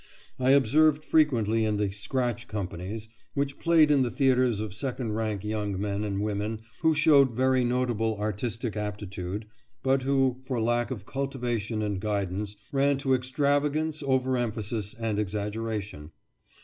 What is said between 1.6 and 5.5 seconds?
in the "scratch" companies, which played in the theatres of second rank